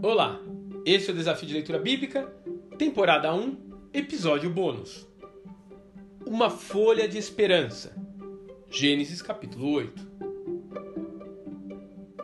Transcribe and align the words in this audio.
Olá, 0.00 0.40
esse 0.86 1.10
é 1.10 1.12
o 1.12 1.16
Desafio 1.16 1.48
de 1.48 1.54
Leitura 1.54 1.78
Bíblica, 1.78 2.32
temporada 2.78 3.34
1, 3.34 3.90
episódio 3.92 4.48
bônus. 4.48 5.08
Uma 6.24 6.48
folha 6.50 7.08
de 7.08 7.18
esperança. 7.18 7.96
Gênesis 8.70 9.20
capítulo 9.20 9.72
8. 9.72 10.08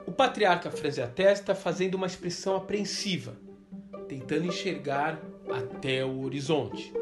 O 0.07 0.13
patriarca 0.13 0.71
franze 0.71 1.03
a 1.03 1.09
testa 1.09 1.55
fazendo 1.55 1.96
uma 1.96 2.07
expressão 2.07 2.55
apreensiva, 2.55 3.37
tentando 4.09 4.46
enxergar 4.46 5.21
até 5.50 6.04
o 6.04 6.22
horizonte. 6.22 6.93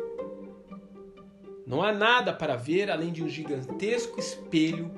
Não 1.66 1.82
há 1.82 1.92
nada 1.92 2.32
para 2.32 2.56
ver 2.56 2.90
além 2.90 3.12
de 3.12 3.22
um 3.22 3.28
gigantesco 3.28 4.18
espelho 4.18 4.90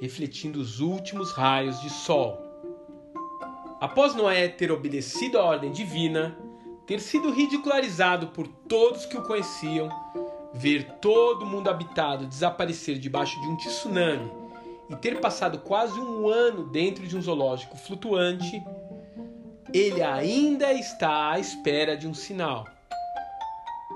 refletindo 0.00 0.60
os 0.60 0.80
últimos 0.80 1.32
raios 1.32 1.80
de 1.80 1.90
sol. 1.90 2.47
Após 3.80 4.12
Noé 4.14 4.48
ter 4.48 4.72
obedecido 4.72 5.38
à 5.38 5.44
ordem 5.44 5.70
divina, 5.70 6.36
ter 6.84 6.98
sido 6.98 7.30
ridicularizado 7.30 8.28
por 8.28 8.48
todos 8.48 9.06
que 9.06 9.16
o 9.16 9.22
conheciam, 9.22 9.88
ver 10.52 10.84
todo 11.00 11.46
mundo 11.46 11.70
habitado 11.70 12.26
desaparecer 12.26 12.98
debaixo 12.98 13.40
de 13.40 13.46
um 13.46 13.56
tsunami 13.56 14.32
e 14.90 14.96
ter 14.96 15.20
passado 15.20 15.58
quase 15.58 16.00
um 16.00 16.26
ano 16.26 16.64
dentro 16.64 17.06
de 17.06 17.16
um 17.16 17.22
zoológico 17.22 17.76
flutuante, 17.76 18.60
ele 19.72 20.02
ainda 20.02 20.72
está 20.72 21.32
à 21.32 21.38
espera 21.38 21.96
de 21.96 22.08
um 22.08 22.14
sinal. 22.14 22.64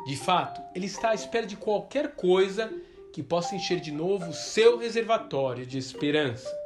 De 0.07 0.17
fato, 0.17 0.63
ele 0.77 0.87
está 0.87 1.11
à 1.11 1.15
espera 1.15 1.47
de 1.47 1.57
qualquer 1.57 2.15
coisa 2.15 2.73
que 3.13 3.23
possa 3.23 3.57
encher 3.57 3.81
de 3.81 3.91
novo 3.91 4.31
o 4.31 4.35
seu 4.35 4.79
reservatório 4.79 5.67
de 5.67 5.79
esperança. 5.79 6.62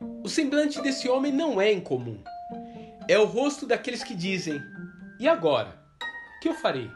O 0.00 0.28
semblante 0.28 0.80
desse 0.80 1.08
homem 1.08 1.32
não 1.32 1.60
é 1.60 1.72
incomum. 1.72 2.22
É 3.08 3.18
o 3.18 3.24
rosto 3.24 3.66
daqueles 3.66 4.02
que 4.02 4.14
dizem: 4.14 4.60
E 5.18 5.28
agora? 5.28 5.78
O 6.36 6.40
que 6.40 6.48
eu 6.48 6.54
farei? 6.54 6.90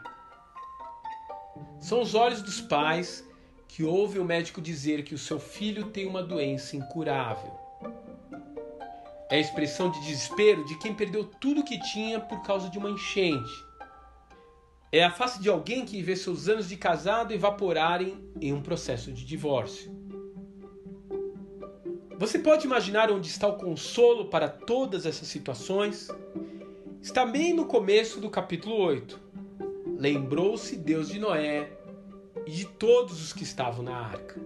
São 1.79 2.01
os 2.01 2.15
olhos 2.15 2.41
dos 2.41 2.61
pais 2.61 3.27
que 3.67 3.83
ouvem 3.83 4.21
o 4.21 4.25
médico 4.25 4.61
dizer 4.61 5.03
que 5.03 5.15
o 5.15 5.17
seu 5.17 5.39
filho 5.39 5.85
tem 5.89 6.07
uma 6.07 6.23
doença 6.23 6.75
incurável. 6.75 7.51
É 9.29 9.37
a 9.37 9.39
expressão 9.39 9.89
de 9.89 9.99
desespero 10.01 10.63
de 10.65 10.77
quem 10.77 10.93
perdeu 10.93 11.25
tudo 11.25 11.63
que 11.63 11.79
tinha 11.79 12.19
por 12.19 12.43
causa 12.43 12.69
de 12.69 12.77
uma 12.77 12.89
enchente 12.89 13.51
é 14.93 15.03
a 15.03 15.09
face 15.09 15.41
de 15.41 15.49
alguém 15.49 15.87
que 15.87 16.03
vê 16.03 16.15
seus 16.15 16.47
anos 16.47 16.69
de 16.69 16.77
casado 16.77 17.33
evaporarem 17.33 18.15
em 18.39 18.53
um 18.53 18.61
processo 18.61 19.11
de 19.11 19.25
divórcio. 19.25 19.91
Você 22.17 22.37
pode 22.37 22.65
imaginar 22.65 23.11
onde 23.11 23.27
está 23.27 23.47
o 23.47 23.57
consolo 23.57 24.25
para 24.25 24.47
todas 24.47 25.05
essas 25.05 25.27
situações? 25.27 26.09
Está 27.01 27.25
bem 27.25 27.53
no 27.53 27.65
começo 27.65 28.21
do 28.21 28.29
capítulo 28.29 28.75
8. 28.75 29.19
Lembrou-se 29.97 30.77
Deus 30.77 31.09
de 31.09 31.19
Noé 31.19 31.71
e 32.45 32.51
de 32.51 32.65
todos 32.65 33.21
os 33.21 33.33
que 33.33 33.43
estavam 33.43 33.83
na 33.83 33.97
arca. 33.97 34.39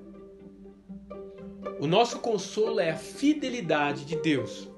O 1.79 1.87
nosso 1.87 2.19
consolo 2.19 2.79
é 2.79 2.91
a 2.91 2.97
fidelidade 2.97 4.05
de 4.05 4.15
Deus. 4.15 4.69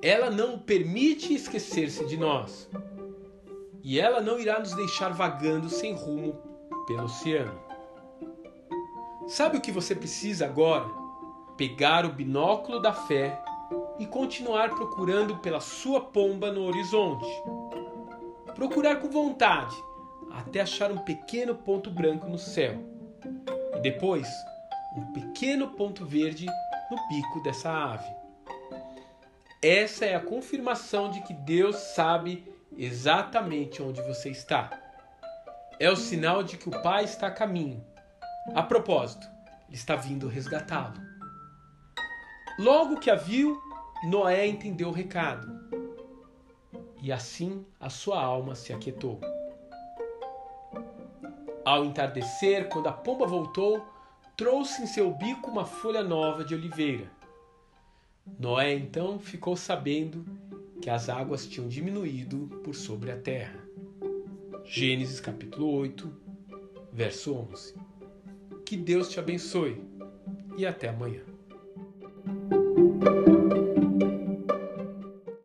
Ela 0.00 0.30
não 0.30 0.58
permite 0.58 1.34
esquecer-se 1.34 2.06
de 2.06 2.16
nós 2.16 2.70
e 3.82 3.98
ela 3.98 4.20
não 4.20 4.38
irá 4.38 4.58
nos 4.60 4.72
deixar 4.74 5.12
vagando 5.12 5.68
sem 5.68 5.94
rumo 5.94 6.40
pelo 6.86 7.04
oceano. 7.04 7.60
Sabe 9.28 9.58
o 9.58 9.60
que 9.60 9.72
você 9.72 9.94
precisa 9.94 10.46
agora? 10.46 10.99
Pegar 11.60 12.06
o 12.06 12.12
binóculo 12.14 12.80
da 12.80 12.90
fé 12.90 13.38
e 13.98 14.06
continuar 14.06 14.70
procurando 14.70 15.36
pela 15.40 15.60
sua 15.60 16.00
pomba 16.00 16.50
no 16.50 16.62
horizonte. 16.62 17.28
Procurar 18.54 18.96
com 18.96 19.10
vontade 19.10 19.76
até 20.32 20.62
achar 20.62 20.90
um 20.90 20.96
pequeno 20.96 21.54
ponto 21.54 21.90
branco 21.90 22.26
no 22.28 22.38
céu. 22.38 22.82
E 23.76 23.80
depois, 23.80 24.26
um 24.96 25.12
pequeno 25.12 25.68
ponto 25.72 26.06
verde 26.06 26.46
no 26.90 26.96
bico 27.10 27.42
dessa 27.42 27.70
ave. 27.70 28.10
Essa 29.62 30.06
é 30.06 30.14
a 30.14 30.20
confirmação 30.20 31.10
de 31.10 31.20
que 31.20 31.34
Deus 31.34 31.76
sabe 31.76 32.42
exatamente 32.74 33.82
onde 33.82 34.00
você 34.00 34.30
está. 34.30 34.70
É 35.78 35.90
o 35.90 35.96
sinal 35.96 36.42
de 36.42 36.56
que 36.56 36.70
o 36.70 36.82
Pai 36.82 37.04
está 37.04 37.26
a 37.26 37.30
caminho. 37.30 37.84
A 38.54 38.62
propósito, 38.62 39.28
ele 39.68 39.76
está 39.76 39.94
vindo 39.94 40.26
resgatá-lo. 40.26 41.09
Logo 42.60 43.00
que 43.00 43.08
a 43.08 43.14
viu, 43.14 43.58
Noé 44.04 44.46
entendeu 44.46 44.88
o 44.88 44.92
recado. 44.92 45.50
E 47.02 47.10
assim 47.10 47.64
a 47.80 47.88
sua 47.88 48.22
alma 48.22 48.54
se 48.54 48.70
aquietou. 48.70 49.18
Ao 51.64 51.86
entardecer, 51.86 52.68
quando 52.68 52.88
a 52.88 52.92
pomba 52.92 53.26
voltou, 53.26 53.82
trouxe 54.36 54.82
em 54.82 54.86
seu 54.86 55.10
bico 55.10 55.50
uma 55.50 55.64
folha 55.64 56.02
nova 56.02 56.44
de 56.44 56.54
oliveira. 56.54 57.10
Noé 58.38 58.74
então 58.74 59.18
ficou 59.18 59.56
sabendo 59.56 60.22
que 60.82 60.90
as 60.90 61.08
águas 61.08 61.46
tinham 61.46 61.66
diminuído 61.66 62.60
por 62.62 62.74
sobre 62.74 63.10
a 63.10 63.16
terra. 63.16 63.58
Gênesis 64.66 65.18
capítulo 65.18 65.72
8, 65.78 66.14
verso 66.92 67.34
11. 67.34 67.74
Que 68.66 68.76
Deus 68.76 69.08
te 69.08 69.18
abençoe 69.18 69.82
e 70.58 70.66
até 70.66 70.88
amanhã. 70.88 71.30